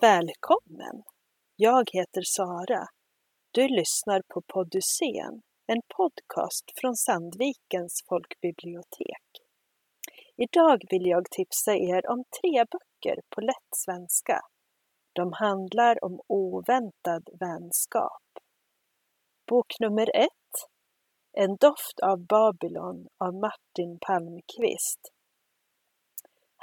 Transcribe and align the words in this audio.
Välkommen! 0.00 1.02
Jag 1.56 1.90
heter 1.92 2.22
Sara. 2.24 2.86
Du 3.50 3.68
lyssnar 3.68 4.22
på 4.28 4.42
Poddysén, 4.42 5.42
en 5.66 5.82
podcast 5.96 6.64
från 6.80 6.96
Sandvikens 6.96 8.04
folkbibliotek. 8.08 9.26
Idag 10.36 10.82
vill 10.90 11.06
jag 11.06 11.30
tipsa 11.30 11.74
er 11.76 12.10
om 12.10 12.24
tre 12.40 12.64
böcker 12.64 13.20
på 13.34 13.40
lätt 13.40 13.70
svenska. 13.76 14.40
De 15.12 15.32
handlar 15.32 16.04
om 16.04 16.20
oväntad 16.26 17.28
vänskap. 17.40 18.22
Bok 19.48 19.80
nummer 19.80 20.10
ett 20.16 20.68
En 21.32 21.56
doft 21.56 22.00
av 22.02 22.26
Babylon 22.26 23.06
av 23.18 23.34
Martin 23.34 23.98
Palmqvist 24.00 25.12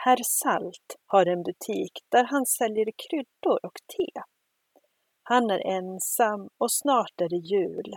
Herr 0.06 0.24
Salt 0.24 0.96
har 1.06 1.26
en 1.26 1.44
butik 1.44 1.92
där 2.10 2.24
han 2.24 2.46
säljer 2.46 2.86
kryddor 2.86 3.66
och 3.66 3.80
te. 3.98 4.22
Han 5.24 5.50
är 5.50 5.60
ensam 5.60 6.50
och 6.58 6.72
snart 6.72 7.22
är 7.22 7.30
det 7.30 7.56
jul. 7.56 7.94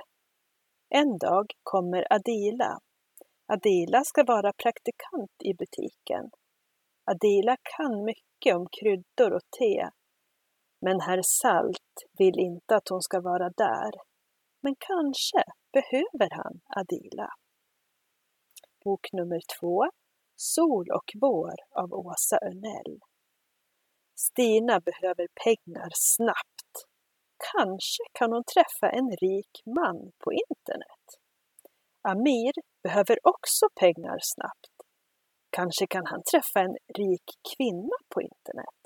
En 0.89 1.19
dag 1.19 1.47
kommer 1.63 2.13
Adila. 2.13 2.79
Adila 3.47 4.05
ska 4.05 4.25
vara 4.25 4.53
praktikant 4.53 5.37
i 5.45 5.55
butiken. 5.55 6.31
Adila 7.05 7.57
kan 7.77 8.05
mycket 8.05 8.57
om 8.57 8.67
kryddor 8.81 9.33
och 9.33 9.51
te. 9.59 9.89
Men 10.81 11.01
herr 11.01 11.23
Salt 11.23 11.95
vill 12.19 12.39
inte 12.39 12.77
att 12.77 12.89
hon 12.89 13.03
ska 13.03 13.21
vara 13.21 13.51
där. 13.51 13.91
Men 14.63 14.75
kanske 14.79 15.43
behöver 15.73 16.31
han 16.31 16.61
Adila. 16.77 17.31
Bok 18.85 19.13
nummer 19.13 19.41
två 19.61 19.91
Sol 20.41 20.91
och 20.91 21.11
vår 21.21 21.55
av 21.71 21.93
Åsa 21.93 22.37
Örnell. 22.37 23.01
Stina 24.17 24.81
behöver 24.81 25.27
pengar 25.45 25.91
snabbt. 25.95 26.75
Kanske 27.53 28.03
kan 28.13 28.33
hon 28.33 28.45
träffa 28.45 28.91
en 28.91 29.11
rik 29.11 29.63
man 29.77 30.13
på 30.25 30.33
internet. 30.33 31.07
Amir 32.03 32.53
behöver 32.83 33.19
också 33.23 33.67
pengar 33.81 34.19
snabbt. 34.23 34.77
Kanske 35.51 35.87
kan 35.87 36.07
han 36.07 36.23
träffa 36.33 36.61
en 36.61 36.77
rik 36.99 37.29
kvinna 37.57 37.97
på 38.15 38.23
internet. 38.23 38.83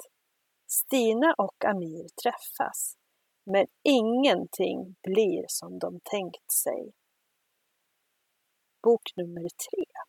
Stina 0.66 1.34
och 1.38 1.64
Amir 1.64 2.06
träffas, 2.22 2.96
men 3.44 3.66
ingenting 3.82 4.96
blir 5.02 5.44
som 5.48 5.78
de 5.78 6.00
tänkt 6.04 6.52
sig. 6.52 6.92
Bok 8.82 9.02
nummer 9.16 9.48
tre 9.48 10.01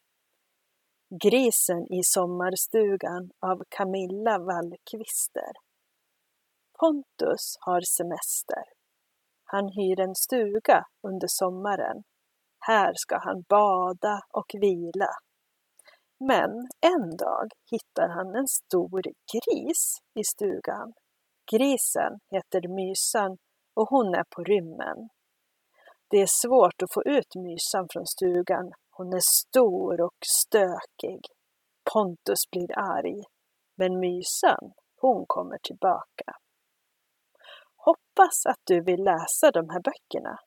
Grisen 1.22 1.94
i 1.94 2.04
sommarstugan 2.04 3.32
av 3.40 3.64
Camilla 3.70 4.38
Wallqvister. 4.40 5.52
Pontus 6.80 7.58
har 7.60 7.82
semester. 7.82 8.64
Han 9.44 9.70
hyr 9.70 10.00
en 10.00 10.16
stuga 10.16 10.86
under 11.08 11.28
sommaren. 11.28 12.04
Här 12.60 12.94
ska 12.96 13.18
han 13.18 13.44
bada 13.50 14.22
och 14.30 14.52
vila. 14.54 15.10
Men 16.20 16.50
en 16.82 17.18
dag 17.18 17.48
hittar 17.72 18.10
han 18.10 18.36
en 18.36 18.48
stor 18.48 19.02
gris 19.34 19.98
i 20.20 20.24
stugan. 20.24 20.94
Grisen 21.52 22.20
heter 22.32 22.68
Mysan 22.68 23.38
och 23.74 23.90
hon 23.90 24.16
är 24.16 24.26
på 24.30 24.44
rymmen. 24.44 25.10
Det 26.14 26.22
är 26.22 26.48
svårt 26.48 26.82
att 26.84 26.94
få 26.94 27.04
ut 27.04 27.36
Mysan 27.36 27.88
från 27.92 28.08
stugan 28.08 28.72
hon 28.90 29.14
är 29.14 29.20
stor 29.20 30.02
och 30.02 30.18
stökig. 30.26 31.22
Pontus 31.94 32.50
blir 32.52 32.80
arg. 32.80 33.24
Men 33.78 34.00
Mysan, 34.00 34.74
hon 35.02 35.26
kommer 35.28 35.58
tillbaka. 35.58 36.36
Hoppas 37.76 38.46
att 38.46 38.60
du 38.64 38.82
vill 38.82 39.04
läsa 39.04 39.52
de 39.52 39.70
här 39.70 39.82
böckerna. 39.82 40.40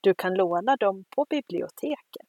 Du 0.00 0.14
kan 0.14 0.34
låna 0.34 0.76
dem 0.76 1.04
på 1.16 1.26
biblioteket. 1.30 2.25